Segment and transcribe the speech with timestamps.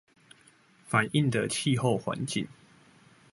[0.87, 2.47] 反映的氣候環境